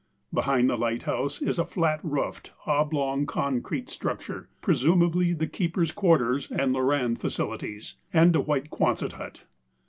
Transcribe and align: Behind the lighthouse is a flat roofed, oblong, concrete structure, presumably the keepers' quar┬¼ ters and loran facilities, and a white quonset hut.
Behind 0.33 0.67
the 0.67 0.77
lighthouse 0.79 1.43
is 1.43 1.59
a 1.59 1.63
flat 1.67 1.99
roofed, 2.01 2.51
oblong, 2.65 3.27
concrete 3.27 3.87
structure, 3.87 4.49
presumably 4.59 5.31
the 5.31 5.45
keepers' 5.45 5.93
quar┬¼ 5.93 6.17
ters 6.17 6.49
and 6.51 6.73
loran 6.73 7.15
facilities, 7.15 7.97
and 8.11 8.35
a 8.35 8.41
white 8.41 8.71
quonset 8.71 9.11
hut. 9.11 9.43